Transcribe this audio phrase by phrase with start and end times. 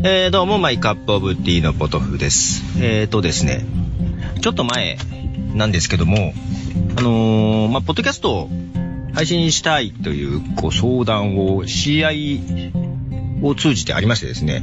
[0.00, 2.62] えー、どうも、マイカップオブティーのポトフです。
[2.80, 3.64] えーとですね、
[4.40, 4.96] ちょっと前
[5.54, 6.34] なんですけども、
[6.96, 8.50] あのー、まあ、ポッドキャストを
[9.12, 14.62] 配信したいという、こう、相談を CI を通じてありましてですね。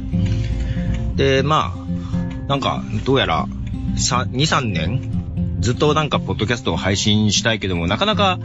[1.16, 3.46] で、まあ、なんか、どうやら、
[3.96, 8.38] 2、3年、ずっとなんか、ポッドキャストを配信したいけども、なかなか、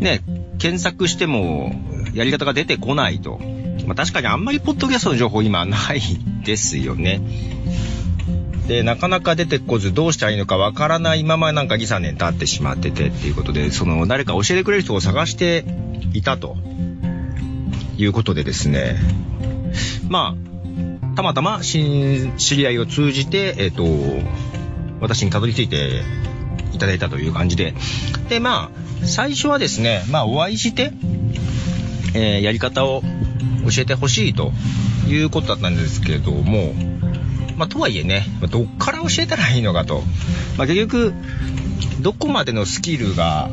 [0.00, 0.22] ね、
[0.58, 1.72] 検索しても、
[2.14, 3.40] やり方が出てこないと。
[3.86, 6.00] まあ、確かにあんまりポッドキャストの情報今ない
[6.44, 7.20] ですよね。
[8.66, 15.64] で、なかなか出てこずどうしたらいいのかわからないままなんか2、3年経ってしまっててっていうことで、その誰か教えてくれる人を探して
[16.12, 16.56] いたと
[17.96, 18.96] いうことでですね、
[20.08, 23.84] まあ、たまたま知り合いを通じて、えっ、と、
[25.00, 26.02] 私にたどり着いて
[26.72, 27.74] いただいたという感じで、
[28.28, 30.92] で、まあ、最初はですね、まあ、お会いして、
[32.14, 33.02] えー、やり方を
[33.64, 34.52] 教えてほしいと
[35.08, 36.74] いうことだったんですけれども、
[37.56, 40.02] まあ、とはいえね、どっから教えたらいいのかと。
[40.56, 41.14] まあ、結局、
[42.00, 43.50] どこまでのスキルが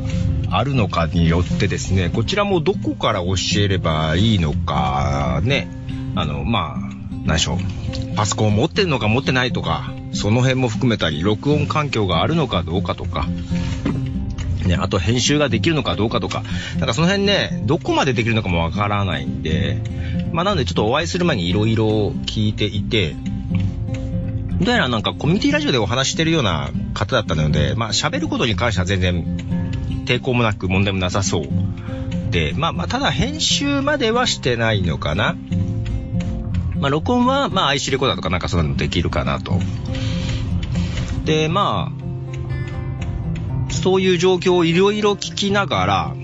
[0.50, 5.68] あるのかによってですね、こちらもどこから教えればいいのか、ね、
[6.14, 8.16] あの、まあ、何でしょう。
[8.16, 13.26] パソコン持ってるのか持ってないとか、その辺も含めたり、録音環境があるのかどうかとか、
[14.66, 16.42] ね、あと編集ができるのかどうかとか、
[16.78, 19.78] なんかその辺ね、どこまでできるのかもわからないんで、
[20.32, 21.74] まあなのでちょっとお会いする前に色々
[22.26, 23.14] 聞いていて、
[24.60, 29.36] どうやらなんかコミュニティラジオでお話してるような方だったので、まあ喋ることに関しては全然
[30.06, 31.48] 抵抗もなく問題もなさそう
[32.30, 35.36] で、まあまあただ編集まではしてないのかな。
[36.78, 39.58] まあ録音はまあ IC レコーダーとかなんかそういうのできるかなと。
[41.24, 41.93] で、まあ、
[43.84, 46.14] そういう状況をいろいろ聞きなが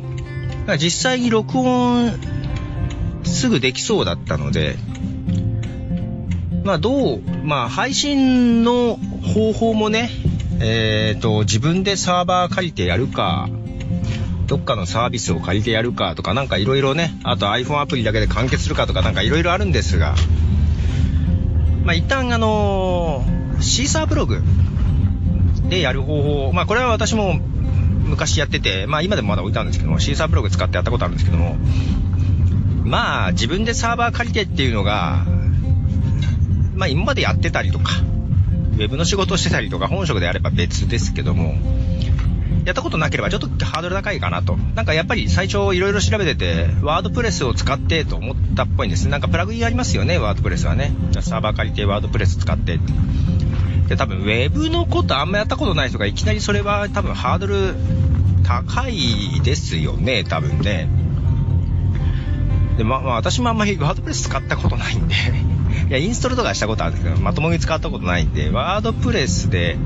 [0.67, 2.11] ら、実際に録音
[3.23, 4.77] すぐできそうだったので、
[6.65, 8.97] まあどう、まあ配信の
[9.35, 10.09] 方法もね、
[10.59, 13.51] えっ、ー、と、自分でサーバー借りてやるか、
[14.47, 20.15] どっかのサービスを借りてやるかとか、なんかいろいろね、あと iPhone アプリだけで完結するかとか、なんかいろいろあるんですが、
[21.85, 24.43] まあ一旦あのー、シーサーブログ
[25.71, 27.35] でやる方法、まあこれは私も
[28.05, 31.57] 昔やってて、まあ今でもまだ置いたんですけども、シーサーブログ使ってやったことあるんですけども、
[32.85, 35.25] まあ自分でサーバー借りてっていうのが、
[36.75, 37.93] まあ今までやってたりとか、
[38.75, 41.55] ウェブの仕事してたりとか、本職であれば別ですけども、
[42.65, 44.57] やったことなければちょっとハードル高いかなと。
[44.75, 49.09] なんかやっぱり最初いろいろ調べてて、ワードプレスを使ってと思ったっぽいんです。
[49.09, 50.93] なんかプラグインありますよね、ワードプレスはね。
[51.21, 52.79] サーバー借りてワードプレス使って。
[53.91, 57.75] で、多分ウェブのことあんまやったことない人がいきなりそれは多分ハードル
[58.45, 60.89] 高いですよね、多分ね。
[62.79, 65.15] で、ま、まあ私もあんまりワードプレス使ったことないんで。
[65.91, 69.77] いや、インストールとかしたことあるんですけど、まともに使ったことないんで、ワードプレスで、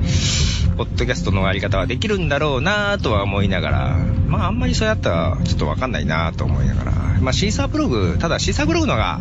[0.77, 3.97] ポッドキャストのやり方はできるんだろうなとは思いながら、
[4.29, 6.93] まああんまりそうやったらちょっとわかんないなと思いながら、
[7.23, 9.19] まあシーサーブログ、ただシーサーブログのが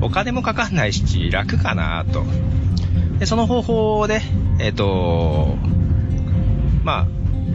[0.00, 2.24] お金もかかんないし楽かなと。
[3.18, 4.20] で、その方法で、
[4.58, 5.56] えっ、ー、と、
[6.82, 7.06] まあ、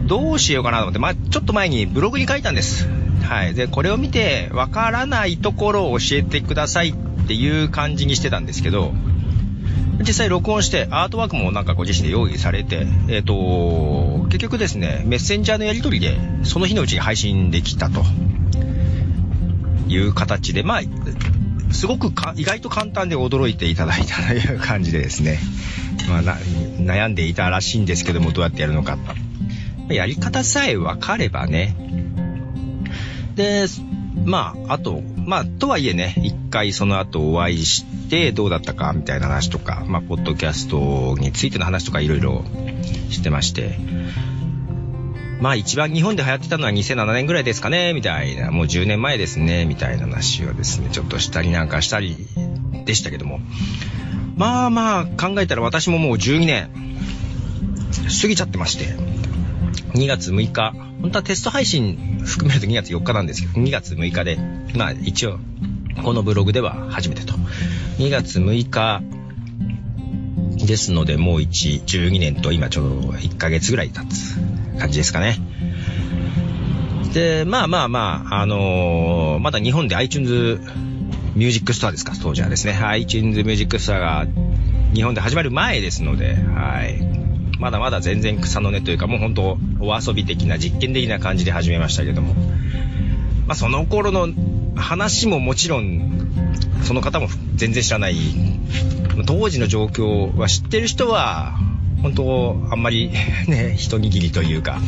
[0.06, 2.88] どうしようかなと思って、まあ、ちょっと前にブログに書いたんです。
[3.22, 3.54] はい。
[3.54, 6.94] で、これを見て、わからないところを教えてくださいっ
[7.26, 8.92] ていう感じにしてたんですけど、
[10.00, 18.02] 実際録音して、アートワークもなんかご自身で用意されて、えっ、ー、と、結局ですね、メッセンジャーのやり取りで、その日のうちに配信できたと
[19.88, 20.80] いう形で、まあ、
[21.72, 25.38] すごくか意外と簡単で驚いていただいたという感じでですね、
[26.08, 26.22] まあ、
[26.78, 28.98] 悩んでいたらしいんですけども、どうやってやるのか。
[29.88, 31.74] やり方さえ分かればね。
[33.34, 33.66] で、
[34.24, 42.44] まあ、あと、まあ、とはいえね、一回その後お会いして、どうだったかみたいな話とか、まあ、ポッドキャストについての話とかいろいろ
[43.10, 43.78] してまして、
[45.40, 52.16] まあ一番日本で流行ってたのは2007年ぐらいですかね、みたいな、もう10年前ですね、みたいな話をですね、ちょっとしたりなんかしたり
[52.84, 53.40] でしたけども。
[54.36, 56.70] まあまあ考えたら私ももう12年。
[58.20, 58.86] 過ぎちゃってまして、
[59.94, 64.38] 2月6日、本当はテスト配信含めると2月4日なんですけど、2月6日で、
[64.74, 65.38] まあ一応、
[66.02, 67.34] このブログでは初めてと。
[67.98, 69.02] 2月6日
[70.66, 74.38] ですので、もう1、12年と今ちょうど1ヶ月ぐらい経つ。
[74.80, 75.38] 感じですかね。
[77.12, 80.60] で、まあまあまあ、あのー、まだ日本で iTunes
[81.34, 82.72] Music Store ですか、当時はですね。
[82.72, 84.26] iTunes ミュージックストアが
[84.94, 87.00] 日本で始まる前ですので、はい。
[87.58, 92.34] まだまだ全然草の根というか、もう本当お遊び的な実験的な感じで始めましたけども。
[93.46, 94.28] まあその頃の
[94.76, 96.32] 話ももちろん、
[96.82, 98.16] その方も全然知らない
[99.26, 101.58] 当時の状況は知ってる人は、
[102.02, 103.10] 本当あんまり
[103.48, 104.80] ね、一握りというか、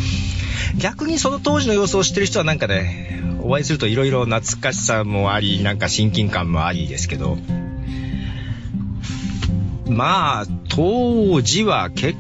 [0.79, 7.38] 逆にその当時の様子を知ってる人はなんかね、お会いすると色々懐かしさもあり、なんか親近感もありですけど、
[9.88, 12.19] まあ、当時は結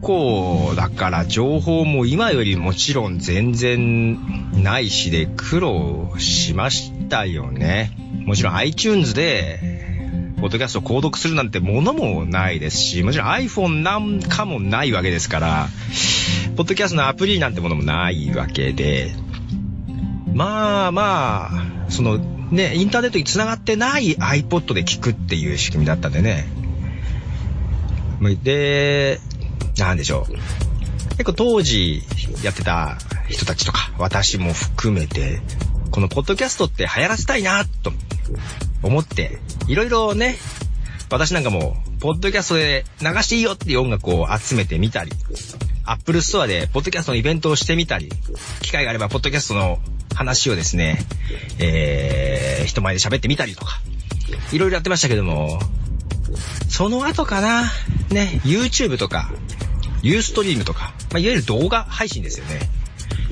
[0.00, 4.18] 構、だから情報も今よりもちろん全然
[4.62, 7.90] ないしで苦労しましたよね。
[8.24, 9.71] もちろん iTunes で、
[10.42, 15.68] ポッドキャストを購読するなんてものもないですし、もちろん iPhone なんかもないわけですから、
[16.56, 19.14] ポッドキャストのアプリなんてものもないわけで、
[20.34, 21.48] まあま
[21.86, 26.48] あ、そのね、インターネットに繋がってない iPod で聞くっていう仕組みだったんでね。
[28.42, 29.20] で、
[29.78, 30.32] なんでしょう。
[31.10, 32.02] 結構当時
[32.42, 32.98] やってた
[33.28, 35.40] 人たちとか、私も含めて、
[35.92, 37.92] このポッドキャストって流行らせたいな、と
[38.82, 39.38] 思って、
[39.72, 40.36] いろいろね、
[41.08, 45.10] 私なんかも、ポッドキャストで流していいよっていう音楽を集めてみたり、
[45.86, 48.10] アップルストアでポッドキャストのイベントをしてみたり、
[48.60, 49.78] 機会があればポッドキャストの
[50.14, 50.98] 話をですね、
[51.58, 53.80] えー、人前で喋ってみたりとか、
[54.52, 55.58] いろいろやってましたけども、
[56.68, 57.62] その後かな、
[58.10, 59.32] ね、YouTube とか、
[60.02, 62.60] ユーストリームとか、まあ、いわゆる動画配信ですよね。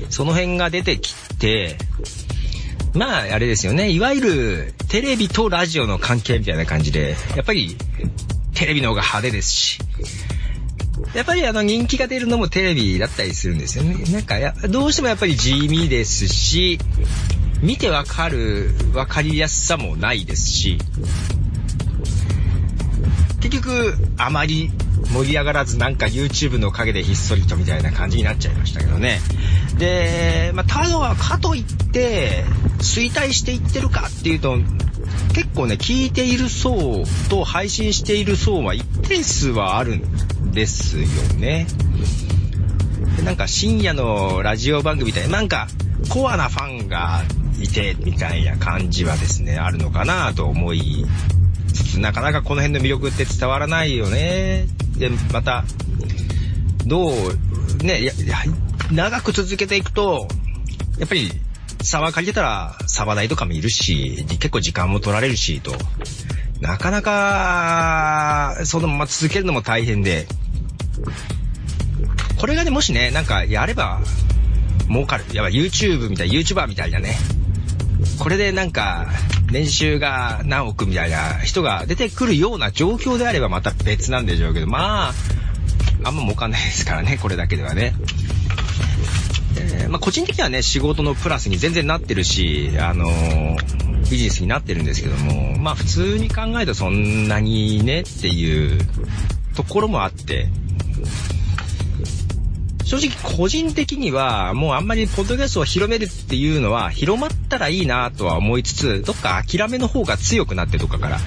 [0.09, 1.77] その辺が出てきて、
[2.93, 3.91] まあ、あれですよね。
[3.91, 7.77] いわゆる、テレビとラジオの関係みたいな感じで、やっぱり、
[8.53, 9.79] テレビの方が派手ですし、
[11.15, 14.03] やっぱりあの人気が出るのもテレビだったりするんですよね。
[14.11, 16.77] なんかや、どうしてもやっぱり地味ですし、
[17.61, 20.77] 見てわかる、わかりやすさもないですし、
[23.39, 24.71] 結局、あまり
[25.13, 29.21] 盛り上がらずなんか YouTube の陰でひっそりとみたいな感じになっちゃいましたけどね。
[29.77, 32.43] で、まあ、ただかといって、
[32.79, 34.57] 衰退していってるかっていうと、
[35.33, 41.05] 結構ね、聞いている層と配信している層は一定数はあるんですよ
[41.37, 41.67] ね。
[43.23, 45.67] なんか深夜のラジオ番組みたいな、なんか
[46.09, 47.23] コアなファンが
[47.61, 51.05] いてみたいな感じはですね、あるのかなと思い
[51.73, 54.67] つつ、なかなかこの辺の魅力って伝わらないよね。
[54.97, 55.63] で、また、
[56.85, 58.13] どう、ね、や、
[58.91, 60.27] 長く続けていくと、
[60.99, 61.31] やっぱり、
[61.81, 65.73] 沢借りてたら、沢代とかもいるし、結構時間も取られるし、と。
[66.59, 70.27] なかなか、そのまま続けるのも大変で、
[72.37, 74.01] これがね、もしね、なんかやれば、
[74.87, 75.25] 儲かる。
[75.33, 77.17] やっぱ YouTube みたい、YouTuber みたいなね。
[78.19, 79.07] これでなんか、
[79.51, 85.13] 年収が何億みたいな人が出てくるような状況であればまた別なんでしょうけど、まあ、
[86.03, 87.93] あんま儲かんないですからね、これだけではね。
[89.57, 98.79] えー、まあ、個人的にはね、仕事のプラスに全然なってるし、あのー、ビジネスになってるんですけども、まあ普通に考えるとそんなにねっていう
[99.55, 100.47] ところもあって、
[102.83, 111.19] 正直個人的にはもうあんまりポッドキャストを広めるっていうのは広まったらいいなとは思いつつ、どっか諦めの方が強くなってどっかから。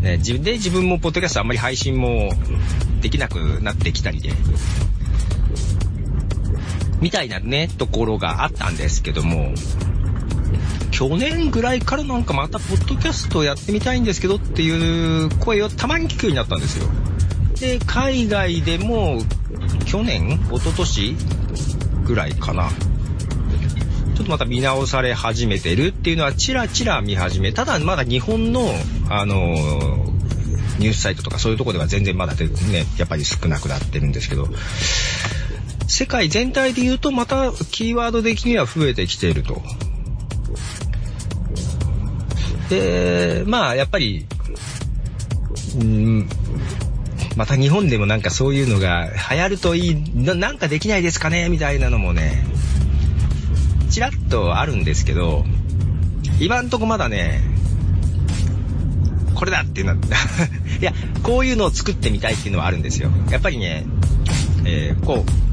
[0.00, 2.32] ね、自分で自分もポッドキャストあんまり配信も
[3.00, 4.32] できなくなってきたりで、
[7.02, 9.52] みたいなね、ところがあったんですけども、
[10.92, 16.86] 去年ぐらいからなんかまたポッドキャストやってみたいんですけどっていう声をたまに聞くようになったんですよ。
[17.58, 19.20] で、海外でも
[19.84, 21.16] 去年一昨年
[22.04, 22.70] ぐらいかな。
[24.14, 28.72] ちょっとまた見直され始めてるっていうのはチラチラ見始め、ただまだ日本の、
[29.08, 29.36] あの
[30.78, 32.46] ニュースサイトとかそういうとこでは全然まだね、
[32.96, 34.48] やっぱり少なくなってるんですけど、
[35.92, 39.60] 世界全体で言うとまたキーワード的には増えてきていると。
[42.70, 44.24] で、まあやっぱり、
[45.78, 46.28] うん、
[47.36, 52.42] また日本でもなんかそういうのが流行るといい、ななんかできないですかねみたいなのもね、
[53.90, 55.44] ちらっとあるんですけど、
[56.40, 57.42] 今んとこまだね、
[59.34, 59.98] これだっていうのは
[60.80, 63.10] いや、こういうのを作ってみたいっていうのはあるんですよ。
[63.30, 63.84] やっぱりね、
[64.64, 65.51] えー、こう、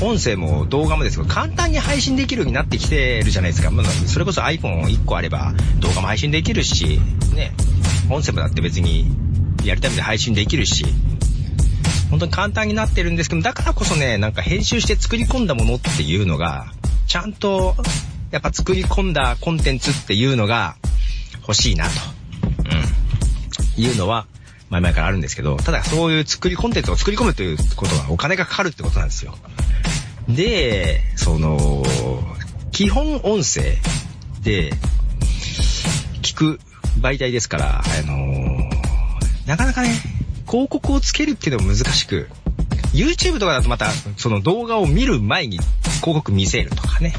[0.00, 3.70] 音声も動画もですけど、簡単に配信できるようになってきてるじゃないですか。
[3.70, 7.00] まあ、それこそ iPhone1 個あれば動画も配信できるし、
[7.34, 7.52] ね、
[8.08, 9.06] 音声もだって別に
[9.62, 10.84] リアルタイムで配信できるし、
[12.10, 16.72] 本当に簡単になってるんですけど、だからこそね、なんか編集して作り込んだものっていうのが、
[17.06, 17.74] ちゃんと、
[18.30, 20.76] やっぱ作り込んだコンテンツっていうのが
[21.42, 21.90] 欲しいなと、
[23.76, 24.26] うん、いうのは、
[24.70, 29.36] 前々からあるんですけど、ただそういう作り、コンテンツを作り込むということはお金がかかるってことなんですよ。
[30.28, 31.82] で、その、
[32.70, 33.76] 基本音声
[34.42, 34.72] で
[36.22, 36.60] 聞く
[37.00, 38.70] 媒体ですから、あの
[39.46, 39.90] なかなかね、
[40.46, 42.28] 広告をつけるっていうのも難しく、
[42.92, 47.14] YouTube とかだとまた、その動画を見る前に広告見せるとかね。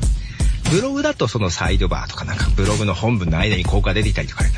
[0.72, 4.52] ブログだとそのサイドバーとかなんかブログの本文の間に広告が出てきたりとかね、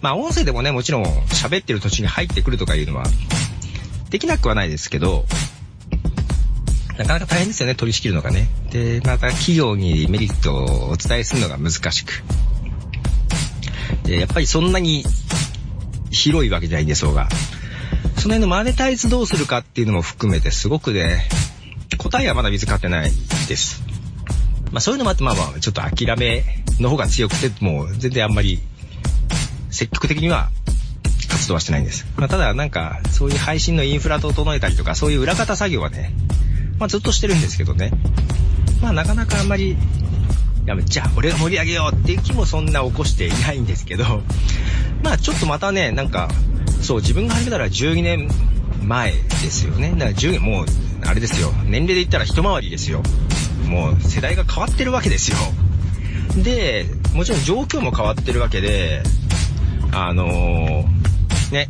[0.00, 3.04] まあ音声でもね、もちろん喋ってる途中に入ってくるとかいうのは、
[4.10, 5.26] できなくはないですけど、
[6.98, 8.48] なかなか大変ですよね、取り仕切るのがね。
[8.70, 12.22] で、また企業にメリットをお伝えするのが難しく。
[14.04, 15.04] で、やっぱりそんなに
[16.10, 17.28] 広いわけじゃないんで、そうが。
[18.16, 21.28] その辺のマネタイズどうするかっていうのも含めてすごくね、
[21.98, 23.10] 答えはまだ見つかってない
[23.48, 23.82] です。
[24.70, 26.44] まあそういうのもあって、まあまあ、ちょっと諦め
[26.80, 28.60] の方が強くて、もう全然あんまり
[29.70, 30.50] 積極的には
[31.28, 32.06] 活動はしてないんです。
[32.16, 36.12] まあただなんか、そういう配信のインフラ整えたりとか、そういう裏方作業はね、
[36.78, 37.90] まあずっとしてるんですけどね。
[38.80, 39.76] まあなかなかあんまり、
[40.66, 44.22] やめ、じゃあ俺が盛り上げようっていう気もそんな起こしていないんですけど、
[45.02, 46.28] まあちょっとまたね、なんか、
[46.80, 48.30] そう、自分が始めたら12年
[48.82, 49.18] 前で
[49.50, 49.90] すよね。
[49.92, 50.66] だから10、もう、
[51.06, 51.52] あれですよ。
[51.64, 53.02] 年齢で言ったら一回りですよ。
[53.66, 55.36] もう世代が変わってるわけですよ。
[56.42, 59.02] で、もちろん状況も変わってるわけで、
[59.92, 61.68] あのー、ね、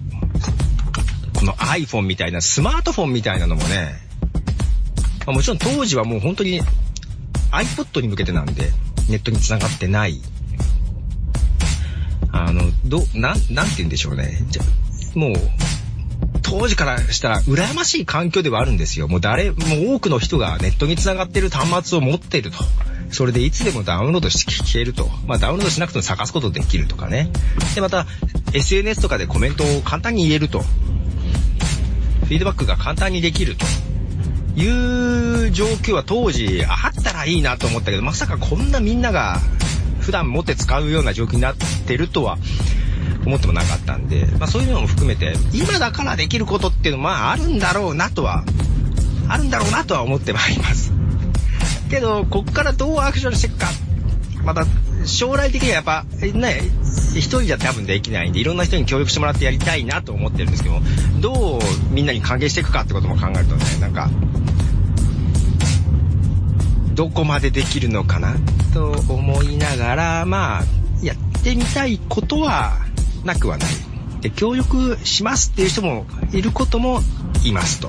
[1.34, 3.94] この iPhone みたいな、スマートフォンみたいなのもね、
[5.26, 6.60] まあ、もちろん当時はもう本当に
[7.50, 8.70] iPod に向けてなんで、
[9.08, 10.20] ネットに繋がってない。
[12.32, 14.38] あの、ど、なん、なんて言うんでしょうね。
[14.50, 14.62] じゃ、
[15.14, 15.32] もう、
[16.42, 19.08] 当時からしたら羨ましい環境ではあるんですよ。
[19.08, 19.56] もう誰、も
[19.92, 22.58] う多くの人がネットに繋がってる端末を持ってると。
[23.10, 25.08] それでいつでもダウンロードして聞けると。
[25.26, 27.30] まあダウンロードしなくても探すことできるとかね。
[27.74, 28.06] で、また
[28.52, 30.60] SNS とかでコメントを簡単に言えると。
[30.60, 33.64] フィードバックが簡単にできると。
[34.56, 39.38] いう状況は当時あったらいいなと思ったけど、まさかこんなみんなが
[40.00, 41.56] 普段持って使うような状況になっ
[41.86, 42.38] てるとは
[43.26, 48.44] 思ってもなかったんで、まあそういうのも含めて、今だからできることっていうのはあるんだろうなとは、
[49.28, 50.92] あるんだろうなとは思ってまいります。
[51.90, 53.68] けど、こっからどうアクションしていくか、
[54.44, 54.66] また
[55.06, 56.60] 将来的にはやっぱ、ね、
[57.14, 60.80] 一人じゃ多分できないんで、いろんな人に協力してもらってやりたいなと思ってるんですけど、
[61.20, 64.10] どうみんなに還元していくかってことも考えるとね、なんか、
[66.94, 68.36] どこまでできるのかな？
[68.72, 70.64] と思いながら、まあ、
[71.02, 72.78] やってみたいことは
[73.24, 73.68] なくはない。
[74.20, 77.00] で、協力しますっていう人もいることも
[77.44, 77.88] いますと。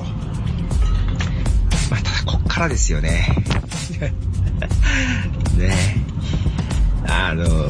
[1.90, 3.28] まあ、ただこっからですよね。
[5.58, 6.06] ね
[7.08, 7.70] あのー、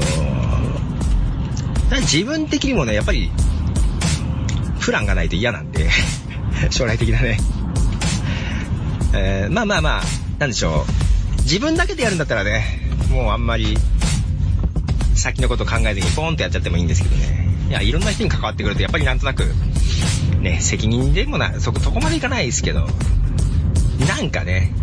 [2.02, 3.30] 自分的にもね、やっぱり、
[4.80, 5.90] プランがないと嫌なんで
[6.72, 7.38] 将来的なね。
[9.14, 10.04] えー、まあまあまあ、
[10.40, 11.05] なんでしょう。
[11.46, 12.66] 自分だけでやるんだったらね、
[13.12, 13.78] もうあんまり、
[15.14, 17.56] 先のこと考えずにポンってやっちゃってもいいんですけどね。
[17.70, 19.46] いや、いろんな人に関わってくると、やっぱりなんとなく、
[20.42, 22.88] ね、責任でもな、そこ、そこまでいかないですけど、
[24.08, 24.74] なんかね、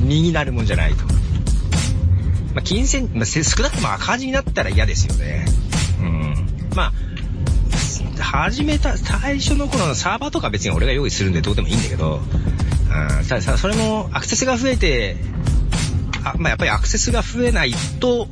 [0.00, 1.04] 身になるもんじゃないと。
[2.54, 5.46] まあ、金銭、まあ、少なくとも赤字になったら嫌ですよね。
[5.98, 6.34] うん。
[6.74, 6.92] ま
[8.20, 12.20] あ、始めた、最初の頃のサーバーとか別に俺が用意するんでどうでもいいんだけど、
[13.20, 15.16] うん、たださ、それもアクセスが増えて、
[16.24, 18.28] あまあ、やっぱりアクセスが増えないと、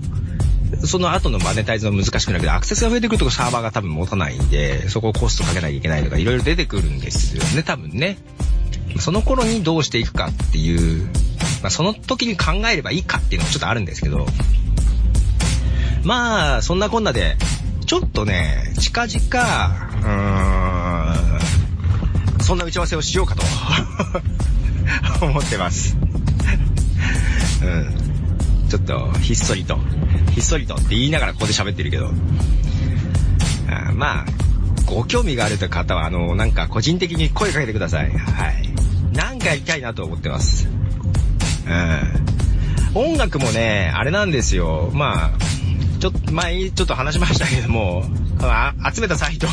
[0.84, 8.18] その後のマネタイズも難しくなるけど、アクセスが増えてくるとサーバーが多分持たないんで、そこをコストかけなきゃいけないとか、いろいろ出てくるんですよね、多分ね。
[8.98, 11.06] その頃にどうしていくかっていう、
[11.62, 14.26] まあ、その時に考えればいいかっていうのもちょっとあるんですけど、
[16.04, 17.36] まあ、そんなこんなで、
[17.86, 19.16] ちょっとね、近々、
[20.00, 23.42] うーん、そんな打ち合わせをしようかと。
[25.20, 25.96] 思ってます。
[27.62, 28.68] うん。
[28.68, 29.78] ちょっと、ひっそりと、
[30.32, 32.10] ひっそりとって言いながらここで喋ってるけど、
[33.68, 34.24] あまあ、
[34.86, 38.10] ご興味があるという方は、あの、なんか個人的に声かけてください。
[38.10, 39.16] はい。
[39.16, 40.68] なんかやりたいなと思ってます。
[41.66, 43.12] うん。
[43.12, 44.90] 音楽もね、あれなんですよ。
[44.92, 48.04] まあ、ちょっと、前ちょっと話しましたけども、
[48.92, 49.46] 集めたサイト、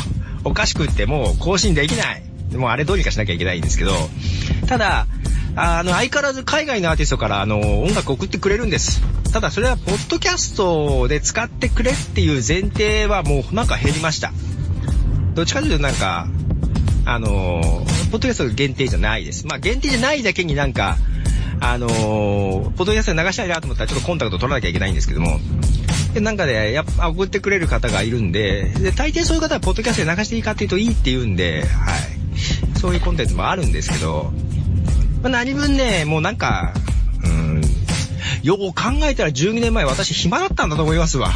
[0.44, 2.22] おかしくってもう更新できない。
[2.56, 3.92] もうあれどうにかしなきゃいけないんですけど、
[4.66, 5.06] ただ、
[5.54, 9.02] あの、相変わらず海外のアーティストからあの、音楽送ってくれるんです。
[9.32, 14.32] ただそれは、ポッドキャストで使ってくれっていう前提はもうなんか減りました。
[15.34, 16.26] どっちかというとなんか、
[17.04, 17.60] あの、
[18.10, 19.46] ポッドキャスト限定じゃないです。
[19.46, 20.96] まあ限定じゃないだけになんか、
[21.64, 25.38] あのポッドキャストで流したいなと思ったらちょっとコンタクト取らなきゃいけないんですけども、
[26.12, 32.78] で、なんかね、やっぱ送ってくれる方がいるんで、で、大抵そういう方はポッドキャストで流していいかっていうといいって言うんで、はい。
[32.78, 34.32] そういうコンテンツもあるんですけど、
[35.22, 36.74] まあ、何分ね、もうなんか、
[37.24, 37.62] うん、
[38.42, 41.30] よう考えたら12年前私暇だったんだと思いますわ。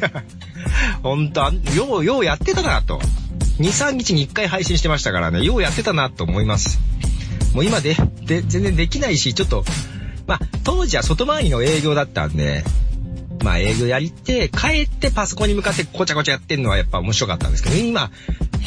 [1.02, 3.00] 本当よう、ようやってたなと。
[3.58, 6.78] 2、3日に1回配信してましたからね、ようやってたなと思います。
[7.54, 9.64] もう今で、で、全然できないし、ちょっと、
[10.26, 12.64] まあ、当時は外回りの営業だったんで、
[13.42, 18.10] まあ営業やりて、帰ってパソコンに向かってこちゃこちゃやってんのはやっぱ面白かったんですけど、今、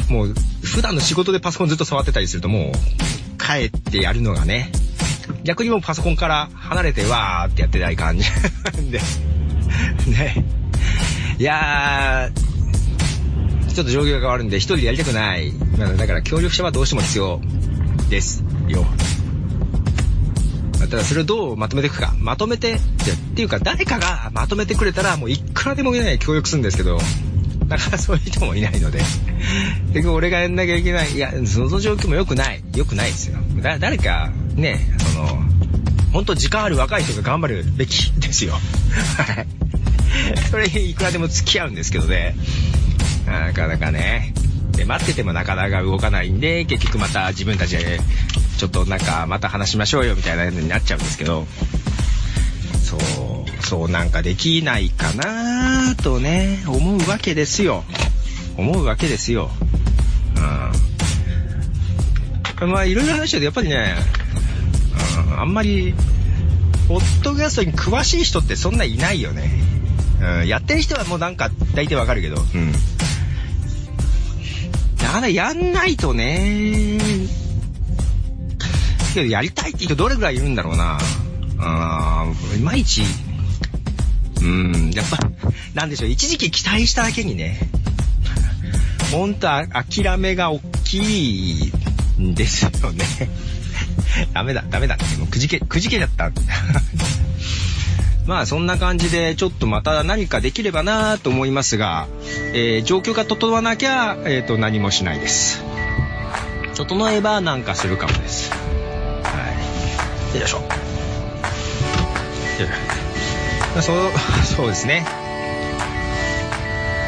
[0.09, 2.71] もう普段の仕事でパソコンずっと触ってたりするともう、
[3.45, 4.71] 帰ってやるのがね、
[5.43, 8.23] 逆にもうパソコンから離れてわーってやってない感じ
[8.89, 8.99] で、
[10.11, 10.45] ね。
[11.37, 15.51] いやー、ちょっと状況が変わるんで一人でやりたくない。
[15.97, 17.41] だから協力者はどうしても必要
[18.09, 18.85] ですよ。
[20.79, 22.13] ただそれをどうまとめていくか。
[22.19, 22.79] まとめて、っ
[23.35, 26.99] ていうか誰かがまとめてくれたらもういくらでもいない協力するんですけど、
[27.67, 28.99] なかなかそういう人もいないので。
[29.93, 31.11] 結局俺がやんなきゃいけない。
[31.11, 32.63] いや、その状況も良くない。
[32.75, 33.39] 良くないですよ。
[33.61, 34.79] だ、誰か、ね、
[35.13, 35.43] その、
[36.11, 38.53] 本当時間ある若い人が頑張るべきですよ。
[39.17, 39.47] はい。
[40.51, 42.35] それにいくらでも付き合うんですけどね。
[43.25, 44.33] なかなかね。
[44.73, 47.99] で、待っててもなかなか動かないんで、結局また自分たちで、
[48.57, 51.47] ちょっとなんかまた話しましょうよみたいなのになっちゃうんですけど、
[52.83, 52.99] そう、
[53.73, 57.83] そうなんかできないかなとね、思うわけですよ。
[58.55, 59.49] 思うわけですよ。
[62.61, 62.69] うん。
[62.69, 63.95] まあいろいろ話してるとやっぱりね、
[65.27, 65.95] うん、あんまり、
[66.87, 69.49] ポッドキャストに詳しい人ってそんないないよね。
[70.21, 72.71] うん、やってる人はもうなんか大体わかるけど、うん。
[75.01, 76.99] なかなかやんないとね。
[79.15, 80.99] けどやりたいって人どれぐらいいるんだろうな。
[81.57, 83.01] あいまいち、
[84.43, 85.17] うん、やっぱ、
[85.73, 87.59] なんでしょう、一時期期待しただけにね、
[89.11, 91.71] ほんと諦めが大きい
[92.19, 93.05] んですよね。
[94.33, 94.97] ダメだ、ダメだ。
[95.17, 96.31] もうくじけ、くじけちゃった。
[98.25, 102.07] まあそんな感じでちょっとまた何かできればなと思いますが、
[102.53, 105.61] えー、状況が整わなきゃ、えっ、ー、と何もしないです。
[106.75, 108.49] 整えばなんかするかもです。
[108.51, 108.57] は
[110.33, 110.37] い。
[110.39, 110.72] よいしょ。
[113.81, 113.95] そう、
[114.45, 115.05] そうですね。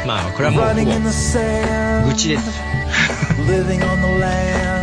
[0.06, 0.74] まあこれはもうほぼ
[2.06, 2.50] 愚痴です。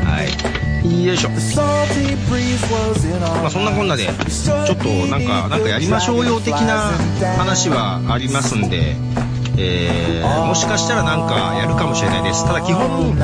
[0.06, 1.06] はい。
[1.06, 1.30] よいしょ。
[3.42, 6.92] まあそんなこんなで、ちょっとなんか、なんかやりましょうよ的な
[7.38, 8.96] 話はありますんで、
[9.58, 12.46] えー、もしかしたらなんかやるかもしれないです。
[12.46, 13.16] ただ基本、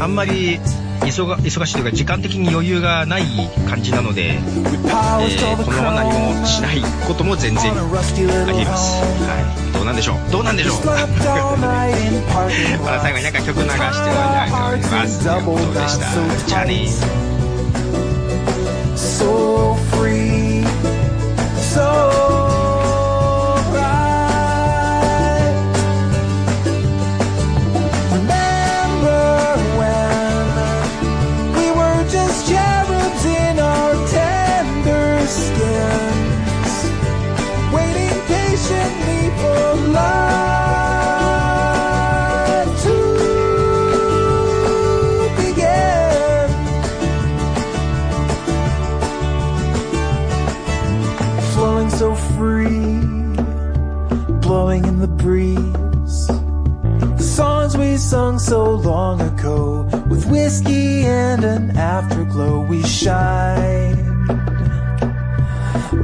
[0.00, 0.60] あんまり
[1.06, 3.22] 忙忙しいというか時間的に余裕がない
[3.68, 7.74] 感じなので、えー、このまま何もしないことも全然あ
[8.52, 9.00] ります。
[9.02, 9.72] はい。
[9.72, 10.30] どうなんでしょう？
[10.32, 10.86] どうなんでしょう？
[10.86, 10.92] ま
[12.92, 14.02] だ最後になんか曲流して終わり
[14.34, 15.24] たいと思います。
[15.24, 16.06] ということでした。
[16.46, 16.88] じゃあね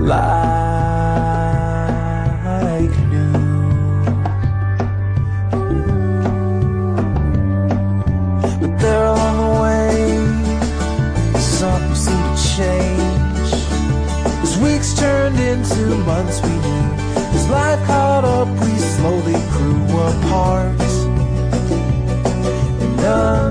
[0.02, 1.78] like
[3.12, 3.32] new.
[8.60, 9.06] But there
[9.40, 9.94] the way,
[11.94, 13.50] seemed to change.
[14.42, 16.86] As weeks turned into months, we knew.
[17.36, 20.82] As life caught up, we slowly grew apart
[23.02, 23.41] untied.